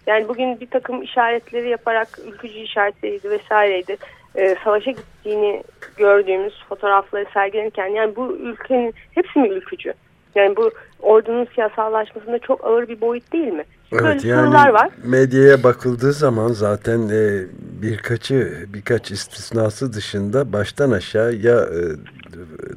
Yani 0.06 0.28
bugün 0.28 0.60
bir 0.60 0.70
takım 0.70 1.02
işaretleri 1.02 1.68
yaparak 1.68 2.08
ülkücü 2.26 2.58
işaretleriydi 2.58 3.30
vesaireydi. 3.30 3.96
E, 4.34 4.56
savaşa 4.64 4.90
gittiğini 4.90 5.62
gördüğümüz 5.96 6.64
fotoğrafları 6.68 7.26
sergilenirken 7.34 7.86
yani 7.86 8.16
bu 8.16 8.32
ülkenin 8.32 8.94
hepsi 9.14 9.38
mi 9.38 9.48
ülkücü? 9.48 9.94
Yani 10.34 10.56
bu 10.56 10.70
ordunun 11.02 11.46
siyasallaşmasında 11.54 12.38
çok 12.38 12.64
ağır 12.64 12.88
bir 12.88 13.00
boyut 13.00 13.32
değil 13.32 13.52
mi? 13.52 13.64
Evet 13.92 14.02
Böyle 14.24 14.28
yani 14.28 14.54
var. 14.74 14.88
medyaya 15.04 15.62
bakıldığı 15.62 16.12
zaman 16.12 16.48
zaten 16.48 17.08
e, 17.08 17.44
birkaçı 17.82 18.66
birkaç 18.74 19.10
istisnası 19.10 19.92
dışında 19.92 20.52
baştan 20.52 20.90
aşağı 20.90 21.34
ya 21.34 21.60
e, 21.60 21.82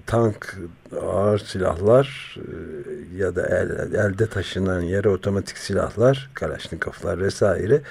tank 0.08 0.58
ağır 1.02 1.40
silahlar 1.40 2.38
e, 2.38 3.18
ya 3.18 3.36
da 3.36 3.48
el, 3.48 3.94
elde 3.94 4.28
taşınan 4.28 4.82
yere 4.82 5.10
otomatik 5.10 5.58
silahlar, 5.58 6.30
kalaşnikovlar 6.34 7.20
vesaire 7.20 7.82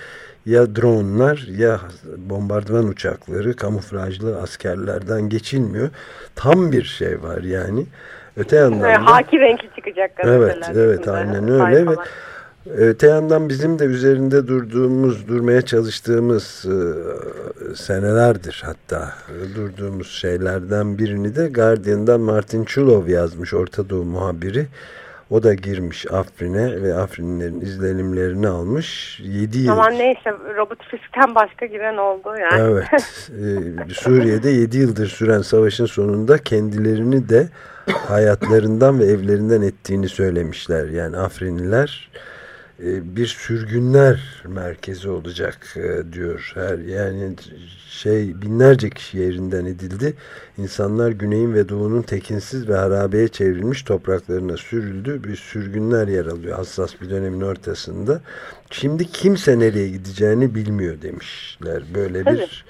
ya 0.47 0.77
dronlar 0.77 1.47
ya 1.59 1.81
bombardıman 2.17 2.89
uçakları, 2.89 3.57
kamuflajlı 3.57 4.41
askerlerden 4.41 5.29
geçilmiyor. 5.29 5.91
Tam 6.35 6.73
bir 6.73 6.85
şey 6.85 7.23
var 7.23 7.43
yani. 7.43 7.87
Öte 8.37 8.57
yandan 8.57 8.83
da, 8.83 9.07
haki 9.07 9.41
renkli 9.41 9.69
çıkacak 9.77 10.11
Evet, 10.19 10.57
evet 10.75 11.09
aynen 11.09 11.49
öyle 11.49 11.87
ve 11.87 11.95
Öte 12.77 13.07
yandan 13.07 13.49
bizim 13.49 13.79
de 13.79 13.85
üzerinde 13.85 14.47
durduğumuz, 14.47 15.29
durmaya 15.29 15.63
çalıştığımız 15.63 16.67
e, 16.67 16.77
senelerdir 17.75 18.63
hatta 18.67 19.13
durduğumuz 19.55 20.11
şeylerden 20.11 20.99
birini 20.99 21.37
de 21.37 21.49
Guardian'dan 21.49 22.21
Martin 22.21 22.65
Chulov 22.65 23.09
yazmış 23.09 23.55
Orta 23.55 23.91
Doğu 23.91 24.05
muhabiri. 24.05 24.67
O 25.31 25.43
da 25.43 25.55
girmiş 25.55 26.07
Afrin'e 26.13 26.83
ve 26.83 26.95
Afrinlerin 26.95 27.61
izlenimlerini 27.61 28.49
almış. 28.49 29.21
7 29.23 29.59
yıl. 29.59 29.73
Ama 29.73 29.89
neyse 29.89 30.31
Robert 30.57 30.83
Fisk'ten 30.91 31.35
başka 31.35 31.67
giren 31.67 31.97
oldu 31.97 32.35
yani. 32.41 32.63
Evet. 32.63 32.87
e, 33.91 33.95
Suriye'de 33.95 34.51
7 34.51 34.79
yıldır 34.79 35.07
süren 35.07 35.43
savaşın 35.43 35.87
sonunda 35.87 36.39
kendilerini 36.39 37.29
de 37.29 37.49
hayatlarından 37.93 39.01
ve 39.01 39.05
evlerinden 39.05 39.63
ettiğini 39.63 40.09
söylemişler. 40.09 40.89
Yani 40.89 41.17
Afrinliler 41.17 42.11
e, 42.83 43.17
bir 43.17 43.27
sürgünler 43.27 44.43
merkezi 44.49 45.09
olacak 45.09 45.77
e, 45.77 46.13
diyor. 46.13 46.53
Her 46.55 46.79
yani 46.79 47.35
şey 47.89 48.43
binlerce 48.43 48.91
kişi 48.91 49.19
yerinden 49.19 49.65
edildi. 49.65 50.15
İnsanlar 50.59 51.11
güneyin 51.11 51.55
ve 51.55 51.69
doğunun 51.69 52.03
tekinsiz 52.03 52.69
ve 52.69 52.75
harabeye 52.75 53.29
çevrilmiş 53.29 53.83
topraklarına 53.83 54.57
sürüldü. 54.57 55.25
Bir 55.25 55.37
sürgünler 55.37 56.09
yer 56.09 56.27
alıyor 56.27 56.57
hassas 56.57 57.01
bir 57.01 57.11
dönemin 57.11 57.41
ortasında. 57.41 58.21
Şimdi 58.71 59.07
kimse 59.11 59.59
nereye 59.59 59.89
gideceğini 59.89 60.55
bilmiyor 60.55 61.03
demişler. 61.03 61.83
Böyle 61.95 62.27
bir 62.27 62.65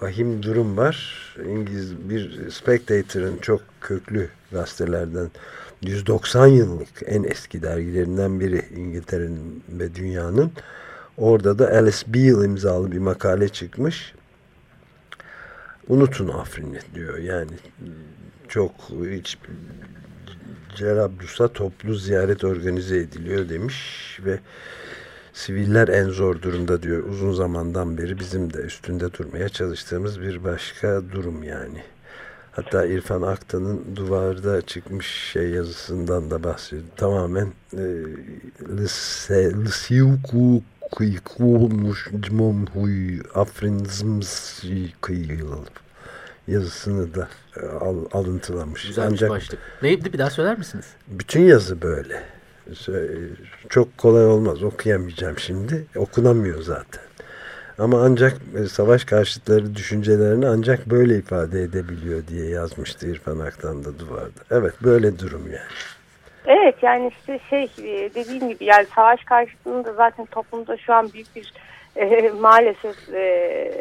vahim 0.00 0.42
durum 0.42 0.76
var. 0.76 1.26
İngiliz 1.48 2.10
bir 2.10 2.50
Spectator'ın 2.50 3.38
çok 3.38 3.60
köklü 3.80 4.28
gazetelerden 4.52 5.30
190 5.82 6.46
yıllık 6.46 6.88
en 7.06 7.22
eski 7.22 7.62
dergilerinden 7.62 8.40
biri 8.40 8.64
İngiltere'nin 8.76 9.64
ve 9.68 9.94
dünyanın. 9.94 10.52
Orada 11.16 11.58
da 11.58 11.68
Alice 11.68 12.14
Beale 12.14 12.46
imzalı 12.46 12.92
bir 12.92 12.98
makale 12.98 13.48
çıkmış. 13.48 14.14
unutun 15.88 16.28
Afrin'i 16.28 16.78
diyor. 16.94 17.18
Yani 17.18 17.52
çok 18.48 18.72
hiç 19.10 19.38
Cerablus'a 20.76 21.48
toplu 21.48 21.94
ziyaret 21.94 22.44
organize 22.44 22.96
ediliyor 22.96 23.48
demiş 23.48 24.18
ve 24.24 24.38
siviller 25.36 25.88
en 25.88 26.08
zor 26.10 26.42
durumda 26.42 26.82
diyor. 26.82 27.02
Uzun 27.04 27.32
zamandan 27.32 27.98
beri 27.98 28.18
bizim 28.18 28.52
de 28.52 28.58
üstünde 28.58 29.12
durmaya 29.12 29.48
çalıştığımız 29.48 30.20
bir 30.20 30.44
başka 30.44 31.02
durum 31.12 31.42
yani. 31.42 31.82
Hatta 32.52 32.86
İrfan 32.86 33.22
Aktan'ın 33.22 33.96
duvarda 33.96 34.62
çıkmış 34.62 35.06
şey 35.06 35.50
yazısından 35.50 36.30
da 36.30 36.44
bahsediyor. 36.44 36.82
Tamamen 36.96 37.52
e, 37.72 37.84
Lısiyuku 39.64 40.62
kıykulmuş 40.96 42.08
cmom 42.20 42.66
huy 42.66 43.20
afrinzms 43.34 44.62
kıyıl 45.00 45.64
yazısını 46.48 47.14
da 47.14 47.28
e, 47.56 47.66
al, 47.66 47.96
alıntılamış. 48.12 48.86
Güzel 48.86 49.06
Ancak, 49.06 49.30
başlık. 49.30 49.58
Neydi 49.82 50.12
bir 50.12 50.18
daha 50.18 50.30
söyler 50.30 50.58
misiniz? 50.58 50.86
Bütün 51.08 51.40
yazı 51.40 51.82
böyle. 51.82 52.35
Çok 53.68 53.98
kolay 53.98 54.26
olmaz 54.26 54.62
okuyamayacağım 54.62 55.38
şimdi. 55.38 55.86
Okunamıyor 55.96 56.62
zaten. 56.62 57.02
Ama 57.78 58.02
ancak 58.02 58.32
e, 58.58 58.66
savaş 58.66 59.04
karşıtları 59.04 59.74
düşüncelerini 59.74 60.48
ancak 60.48 60.86
böyle 60.86 61.16
ifade 61.16 61.62
edebiliyor 61.62 62.26
diye 62.26 62.48
yazmıştı 62.48 63.06
İrfan 63.06 63.38
Aktan 63.38 63.84
da 63.84 63.98
duvarda. 63.98 64.40
Evet 64.50 64.74
böyle 64.82 65.18
durum 65.18 65.46
yani. 65.46 65.76
Evet 66.46 66.74
yani 66.82 67.12
işte 67.18 67.40
şey 67.50 67.62
e, 67.62 68.14
dediğim 68.14 68.48
gibi 68.48 68.64
yani 68.64 68.86
savaş 68.94 69.24
karşıtında 69.24 69.92
zaten 69.92 70.26
toplumda 70.26 70.76
şu 70.76 70.94
an 70.94 71.12
büyük 71.12 71.36
bir 71.36 71.52
e, 71.96 72.30
maalesef 72.40 73.14
e, 73.14 73.72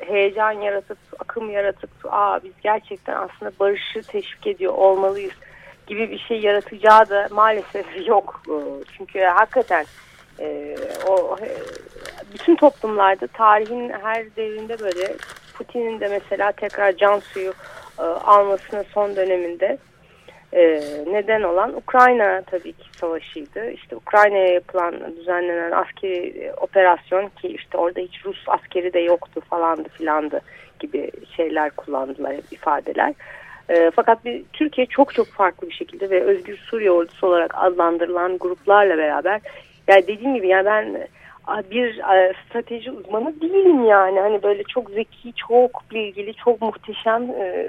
heyecan 0.00 0.52
yaratıp 0.52 0.98
akım 1.18 1.50
yaratıp 1.50 1.90
aa 2.04 2.40
biz 2.44 2.52
gerçekten 2.62 3.16
aslında 3.16 3.52
barışı 3.60 4.02
teşvik 4.02 4.46
ediyor 4.46 4.72
olmalıyız 4.72 5.32
gibi 5.86 6.10
bir 6.10 6.18
şey 6.18 6.40
yaratacağı 6.40 7.08
da 7.08 7.28
maalesef 7.30 7.86
yok. 8.06 8.42
Çünkü 8.96 9.20
hakikaten 9.20 9.84
e, 10.40 10.76
o 11.08 11.36
bütün 12.34 12.56
toplumlarda 12.56 13.26
tarihin 13.26 13.92
her 14.02 14.36
devrinde 14.36 14.78
böyle 14.78 15.16
Putin'in 15.54 16.00
de 16.00 16.08
mesela 16.08 16.52
tekrar 16.52 16.96
can 16.96 17.18
suyu 17.18 17.52
e, 17.98 18.02
almasına 18.02 18.84
son 18.84 19.16
döneminde 19.16 19.78
e, 20.52 20.80
neden 21.06 21.42
olan 21.42 21.76
Ukrayna 21.76 22.42
tabii 22.42 22.72
ki 22.72 22.84
savaşıydı. 22.98 23.70
İşte 23.70 23.96
Ukrayna'ya 23.96 24.52
yapılan 24.52 25.16
düzenlenen 25.16 25.72
askeri 25.72 26.52
operasyon 26.56 27.28
ki 27.28 27.48
işte 27.48 27.78
orada 27.78 28.00
hiç 28.00 28.24
Rus 28.24 28.44
askeri 28.46 28.92
de 28.92 29.00
yoktu 29.00 29.40
falandı 29.50 29.88
filandı 29.88 30.40
gibi 30.80 31.10
şeyler 31.36 31.70
kullandılar 31.70 32.34
ifadeler. 32.50 33.14
E, 33.68 33.90
fakat 33.96 34.24
bir, 34.24 34.44
Türkiye 34.52 34.86
çok 34.86 35.14
çok 35.14 35.26
farklı 35.26 35.68
bir 35.68 35.74
şekilde 35.74 36.10
ve 36.10 36.22
Özgür 36.22 36.56
Suriye 36.56 36.90
Ordusu 36.90 37.26
olarak 37.26 37.54
adlandırılan 37.56 38.38
gruplarla 38.38 38.98
beraber 38.98 39.40
yani 39.88 40.02
dediğim 40.02 40.34
gibi 40.34 40.48
yani 40.48 40.66
ben 40.66 41.08
bir 41.70 42.00
strateji 42.48 42.90
uzmanı 42.90 43.40
değilim 43.40 43.84
yani. 43.84 44.20
Hani 44.20 44.42
böyle 44.42 44.62
çok 44.62 44.90
zeki, 44.90 45.32
çok 45.48 45.82
bilgili, 45.90 46.34
çok 46.34 46.62
muhteşem 46.62 47.30
e, 47.30 47.68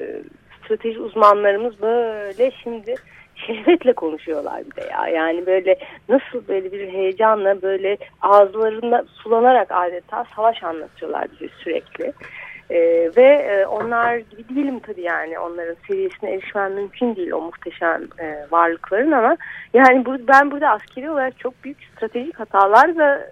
strateji 0.60 1.00
uzmanlarımız 1.00 1.82
böyle 1.82 2.52
şimdi 2.64 2.96
şehvetle 3.36 3.94
konuşuyorlar 3.94 4.62
bir 4.66 4.76
de 4.76 4.88
ya. 4.92 5.08
Yani 5.08 5.46
böyle 5.46 5.76
nasıl 6.10 6.48
böyle 6.48 6.72
bir 6.72 6.94
heyecanla 6.94 7.62
böyle 7.62 7.98
ağızlarında 8.22 9.06
sulanarak 9.24 9.72
adeta 9.72 10.26
savaş 10.36 10.64
anlatıyorlar 10.64 11.28
bize 11.32 11.54
sürekli. 11.64 12.14
Ee, 12.70 13.12
ve 13.18 13.24
e, 13.24 13.66
onlar 13.66 14.16
gibi 14.18 14.56
değilim 14.56 14.80
tabii 14.80 15.02
yani 15.02 15.40
onların 15.40 15.76
seviyesine 15.88 16.34
erişmem 16.34 16.74
mümkün 16.74 17.16
değil 17.16 17.32
o 17.32 17.42
muhteşem 17.42 18.08
e, 18.20 18.46
varlıkların 18.52 19.12
ama 19.12 19.38
yani 19.74 20.06
bu, 20.06 20.28
ben 20.28 20.52
burada 20.52 20.70
askeri 20.70 21.10
olarak 21.10 21.40
çok 21.40 21.64
büyük 21.64 21.78
stratejik 21.84 22.40
hatalar 22.40 22.98
da 22.98 23.32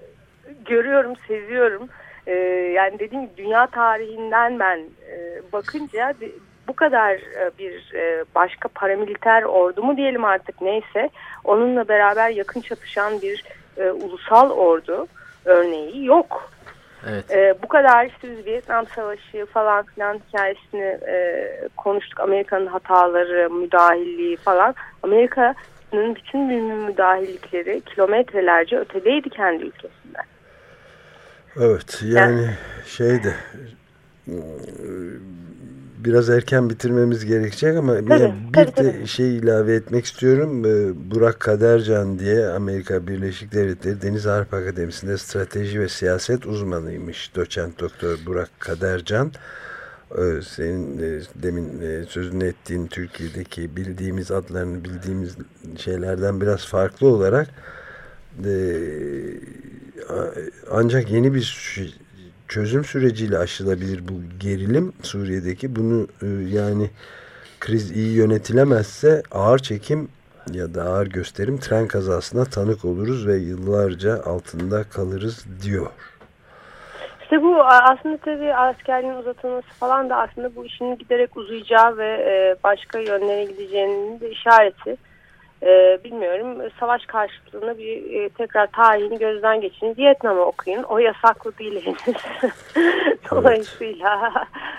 görüyorum, 0.65 1.13
seziyorum. 1.27 1.89
Ee, 2.27 2.33
yani 2.75 2.99
dediğim 2.99 3.23
gibi 3.23 3.37
dünya 3.37 3.67
tarihinden 3.67 4.59
ben 4.59 4.79
e, 5.11 5.41
bakınca 5.53 6.13
bu 6.67 6.73
kadar 6.73 7.11
e, 7.11 7.51
bir 7.59 7.93
e, 7.93 8.23
başka 8.35 8.69
paramiliter 8.69 9.43
ordu 9.43 9.83
mu 9.83 9.97
diyelim 9.97 10.25
artık 10.25 10.61
neyse 10.61 11.09
onunla 11.43 11.87
beraber 11.87 12.29
yakın 12.29 12.61
çatışan 12.61 13.21
bir 13.21 13.43
e, 13.77 13.91
ulusal 13.91 14.49
ordu 14.49 15.07
örneği 15.45 16.05
yok. 16.05 16.51
Evet. 17.09 17.31
E, 17.31 17.55
bu 17.63 17.67
kadar 17.67 18.05
işte 18.05 18.31
biz 18.31 18.45
Vietnam 18.45 18.85
Savaşı 18.95 19.45
falan 19.45 19.85
filan 19.85 20.21
hikayesini 20.27 20.99
e, 21.07 21.47
konuştuk. 21.77 22.19
Amerika'nın 22.19 22.67
hataları, 22.67 23.49
müdahilliği 23.49 24.37
falan. 24.37 24.75
Amerika'nın 25.03 26.15
bütün 26.15 26.39
müdahillikleri 26.85 27.81
kilometrelerce 27.81 28.79
ötedeydi 28.79 29.29
kendi 29.29 29.63
ülkesinden. 29.63 30.25
Evet 31.59 32.01
yani, 32.03 32.41
yani 32.41 32.49
şeyde 32.85 33.33
biraz 36.05 36.29
erken 36.29 36.69
bitirmemiz 36.69 37.25
gerekecek 37.25 37.77
ama 37.77 37.95
tabii, 37.95 38.09
bir 38.09 38.53
tabii, 38.53 38.71
tabii. 38.71 39.07
şey 39.07 39.37
ilave 39.37 39.75
etmek 39.75 40.05
istiyorum. 40.05 40.65
Ee, 40.65 41.11
Burak 41.11 41.39
Kadercan 41.39 42.19
diye 42.19 42.47
Amerika 42.47 43.07
Birleşik 43.07 43.53
Devletleri 43.53 44.01
Deniz 44.01 44.25
Harp 44.25 44.53
Akademisi'nde 44.53 45.17
strateji 45.17 45.79
ve 45.79 45.89
siyaset 45.89 46.45
uzmanıymış. 46.45 47.35
Doçent 47.35 47.79
doktor 47.79 48.17
Burak 48.25 48.49
Kadercan. 48.59 49.31
Ee, 50.11 50.41
senin 50.47 50.97
e, 50.97 51.21
demin 51.35 51.81
e, 51.81 52.05
sözünü 52.05 52.43
ettiğin 52.47 52.87
Türkiye'deki 52.87 53.75
bildiğimiz 53.75 54.31
adlarını 54.31 54.83
bildiğimiz 54.83 55.35
şeylerden 55.77 56.41
biraz 56.41 56.65
farklı 56.65 57.07
olarak 57.07 57.47
e, 58.45 58.81
ancak 60.71 61.11
yeni 61.11 61.33
bir 61.33 61.41
çözüm 62.47 62.85
süreciyle 62.85 63.37
aşılabilir 63.37 64.07
bu 64.07 64.13
gerilim 64.39 64.93
Suriye'deki. 65.01 65.75
Bunu 65.75 66.07
e, 66.21 66.27
yani 66.57 66.89
kriz 67.59 67.91
iyi 67.91 68.15
yönetilemezse 68.17 69.23
ağır 69.31 69.59
çekim 69.59 70.09
ya 70.53 70.73
da 70.73 70.83
ağır 70.83 71.07
gösterim 71.07 71.57
tren 71.59 71.87
kazasına 71.87 72.45
tanık 72.45 72.85
oluruz 72.85 73.27
ve 73.27 73.35
yıllarca 73.37 74.23
altında 74.23 74.83
kalırız 74.83 75.45
diyor. 75.63 75.87
İşte 77.21 77.41
bu 77.41 77.63
aslında 77.63 78.17
tabii 78.17 78.53
askerliğin 78.53 79.13
uzatılması 79.13 79.67
falan 79.67 80.09
da 80.09 80.15
aslında 80.15 80.55
bu 80.55 80.65
işin 80.65 80.97
giderek 80.97 81.37
uzayacağı 81.37 81.97
ve 81.97 82.07
e, 82.07 82.55
başka 82.63 82.99
yönlere 82.99 83.43
gideceğinin 83.43 84.19
de 84.19 84.29
işareti 84.29 84.97
e, 85.63 85.99
bilmiyorum 86.03 86.71
savaş 86.79 87.05
karşıtlığına 87.05 87.77
bir 87.77 88.13
e, 88.13 88.29
tekrar 88.29 88.67
tarihini 88.67 89.19
gözden 89.19 89.61
geçirin. 89.61 89.95
Vietnam'ı 89.97 90.41
okuyun. 90.41 90.83
O 90.83 90.97
yasaklı 90.97 91.57
değil 91.57 91.85
henüz. 91.85 92.15
Dolayısıyla 93.31 94.31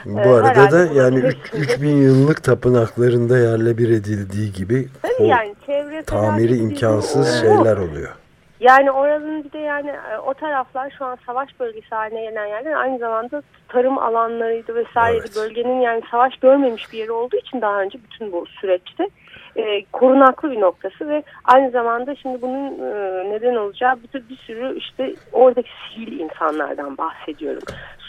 Bu 0.05 0.19
e, 0.19 0.35
arada 0.35 0.71
da 0.71 0.95
yani 0.95 1.23
3000 1.55 1.97
yıllık 1.97 2.45
tapınaklarında 2.45 3.39
yerle 3.39 3.79
bir 3.79 3.89
edildiği 3.89 4.53
gibi 4.53 4.89
Tabii 5.03 5.29
yani 5.29 5.55
çevre 5.67 6.03
tamiri 6.03 6.57
imkansız 6.57 7.27
bizim, 7.27 7.41
şeyler 7.41 7.77
oluyor. 7.77 8.17
Yani 8.61 8.91
oranın 8.91 9.45
bir 9.45 9.53
de 9.53 9.59
yani 9.59 9.91
e, 9.91 10.19
o 10.19 10.35
taraflar 10.35 10.95
şu 10.99 11.05
an 11.05 11.19
savaş 11.27 11.61
bölgesi 11.61 11.91
haline 11.91 12.23
gelen 12.23 12.47
yerler 12.47 12.73
aynı 12.73 12.99
zamanda 12.99 13.43
tarım 13.69 13.99
alanlarıydı 13.99 14.75
vesaireydi. 14.75 15.25
Evet. 15.27 15.37
Bölgenin 15.37 15.81
yani 15.81 16.03
savaş 16.11 16.37
görmemiş 16.37 16.93
bir 16.93 16.99
yeri 16.99 17.13
olduğu 17.13 17.37
için 17.37 17.61
daha 17.61 17.83
önce 17.83 17.99
bütün 18.05 18.33
bu 18.33 18.47
süreçte 18.47 19.09
e, 19.57 19.85
korunaklı 19.93 20.51
bir 20.51 20.61
noktası 20.61 21.09
ve 21.09 21.23
aynı 21.45 21.71
zamanda 21.71 22.15
şimdi 22.15 22.43
bunun 22.43 22.67
e, 22.67 23.31
neden 23.31 23.55
olacağı 23.55 23.97
bir, 23.97 24.29
bir 24.29 24.37
sürü 24.37 24.79
işte 24.79 25.15
oradaki 25.33 25.71
sivil 25.95 26.21
insanlardan 26.21 26.97
bahsediyorum. 26.97 27.63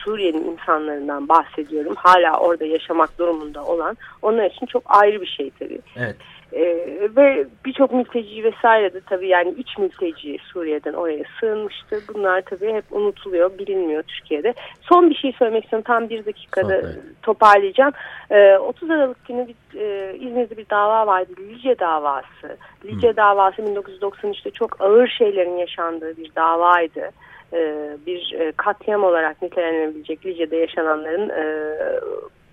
Suriye'nin 0.03 0.51
insanlarından 0.51 1.29
bahsediyorum. 1.29 1.93
Hala 1.97 2.39
orada 2.39 2.65
yaşamak 2.65 3.19
durumunda 3.19 3.63
olan 3.63 3.97
onlar 4.21 4.45
için 4.51 4.65
çok 4.65 4.83
ayrı 4.85 5.21
bir 5.21 5.27
şey 5.37 5.51
tabii. 5.59 5.79
Evet. 5.95 6.15
Ee, 6.53 7.09
ve 7.17 7.47
birçok 7.65 7.93
mülteci 7.93 8.43
vesaire 8.43 8.93
de 8.93 9.01
tabii 9.09 9.27
yani 9.27 9.49
üç 9.49 9.77
mülteci 9.77 10.37
Suriye'den 10.53 10.93
oraya 10.93 11.23
sığınmıştı. 11.39 12.01
Bunlar 12.13 12.41
tabii 12.41 12.73
hep 12.73 12.85
unutuluyor, 12.91 13.57
bilinmiyor 13.57 14.03
Türkiye'de. 14.03 14.53
Son 14.81 15.09
bir 15.09 15.15
şey 15.15 15.31
söylemek 15.31 15.63
istiyorum. 15.63 15.85
Tam 15.87 16.09
bir 16.09 16.25
dakikada 16.25 16.81
Son, 16.81 16.91
toparlayacağım. 17.21 17.93
Ee, 18.31 18.57
30 18.57 18.89
Aralık 18.89 19.27
günü 19.27 19.47
bir, 19.47 19.79
e, 19.79 20.15
İzmir'de 20.17 20.57
bir 20.57 20.69
dava 20.69 21.07
vardı. 21.07 21.31
Lice 21.39 21.79
davası. 21.79 22.57
Lice 22.85 23.09
hmm. 23.09 23.17
davası 23.17 23.61
1993'te 23.61 24.51
çok 24.51 24.81
ağır 24.81 25.07
şeylerin 25.07 25.57
yaşandığı 25.57 26.17
bir 26.17 26.35
davaydı. 26.35 27.11
Ee, 27.53 27.97
bir 28.05 28.35
e, 28.39 28.51
katliam 28.51 29.03
olarak 29.03 29.41
nitelenilebilecek 29.41 30.25
Lice'de 30.25 30.55
yaşananların 30.55 31.29
e, 31.29 31.43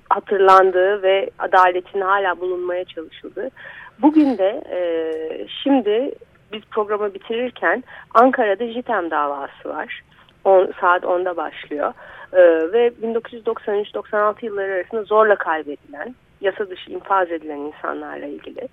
hatırlandığı 0.08 1.02
ve 1.02 1.30
adaletin 1.38 2.00
hala 2.00 2.40
bulunmaya 2.40 2.84
çalışıldığı 2.84 3.50
Bugün 4.02 4.38
de 4.38 4.62
e, 4.70 4.78
şimdi 5.62 6.14
biz 6.52 6.62
programı 6.70 7.14
bitirirken 7.14 7.84
Ankara'da 8.14 8.66
JITEM 8.66 9.10
davası 9.10 9.68
var. 9.68 10.02
On, 10.44 10.72
saat 10.80 11.02
10'da 11.02 11.36
başlıyor. 11.36 11.92
e, 12.32 12.42
ve 12.72 12.92
1993-96 13.02 14.44
yılları 14.46 14.72
arasında 14.72 15.02
zorla 15.02 15.36
kaybedilen, 15.36 16.14
yasa 16.40 16.70
dışı 16.70 16.90
infaz 16.90 17.30
edilen 17.30 17.58
insanlarla 17.58 18.26
ilgili. 18.26 18.68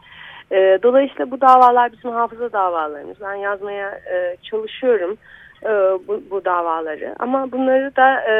E, 0.51 0.79
dolayısıyla 0.83 1.31
bu 1.31 1.41
davalar 1.41 1.91
bizim 1.91 2.11
hafıza 2.11 2.51
davalarımız. 2.51 3.17
Ben 3.21 3.33
yazmaya 3.33 3.89
e, 3.89 4.37
çalışıyorum 4.43 5.17
e, 5.63 5.69
bu, 6.07 6.23
bu 6.31 6.45
davaları 6.45 7.15
ama 7.19 7.51
bunları 7.51 7.95
da 7.95 8.21
e, 8.21 8.35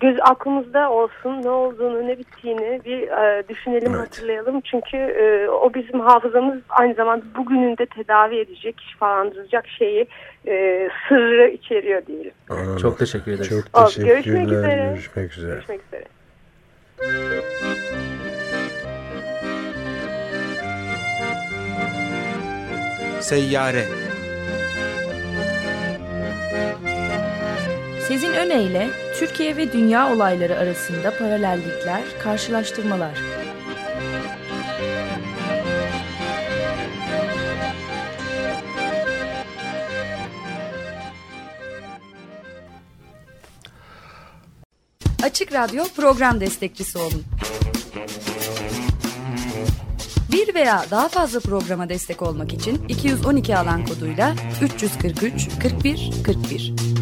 göz 0.00 0.16
aklımızda 0.20 0.90
olsun 0.90 1.42
ne 1.42 1.50
olduğunu 1.50 2.08
ne 2.08 2.18
bittiğini 2.18 2.80
bir 2.84 3.02
e, 3.02 3.48
düşünelim 3.48 3.94
evet. 3.94 4.06
hatırlayalım 4.06 4.60
çünkü 4.60 4.96
e, 4.96 5.48
o 5.48 5.74
bizim 5.74 6.00
hafızamız 6.00 6.58
aynı 6.68 6.94
zamanda 6.94 7.24
bugünün 7.36 7.76
de 7.76 7.86
tedavi 7.86 8.38
edecek 8.38 8.80
şifalandıracak 8.90 9.68
şeyi 9.68 10.06
e, 10.46 10.88
sırrı 11.08 11.48
içeriyor 11.48 12.06
diyelim. 12.06 12.32
Anladım. 12.50 12.76
Çok 12.76 12.98
teşekkür 12.98 13.32
ederiz. 13.32 13.48
Çok 13.48 13.72
teşekkürler. 13.72 14.14
Görüşmek 14.14 14.48
üzere. 14.52 14.86
Görüşmek 14.88 15.32
üzere. 15.32 15.52
Görüşmek 15.52 15.80
üzere. 15.86 16.04
Seyyare 23.20 23.84
Sezin 28.44 28.56
Öne 28.56 28.90
Türkiye 29.18 29.56
ve 29.56 29.72
dünya 29.72 30.12
olayları 30.12 30.58
arasında 30.58 31.18
paralellikler, 31.18 32.02
karşılaştırmalar. 32.22 33.18
Açık 45.22 45.52
Radyo 45.52 45.84
program 45.96 46.40
destekçisi 46.40 46.98
olun. 46.98 47.22
Bir 50.32 50.54
veya 50.54 50.84
daha 50.90 51.08
fazla 51.08 51.40
programa 51.40 51.88
destek 51.88 52.22
olmak 52.22 52.52
için 52.52 52.88
212 52.88 53.56
alan 53.56 53.86
koduyla 53.86 54.34
343 54.62 55.48
41 55.62 56.10
41 56.24 56.93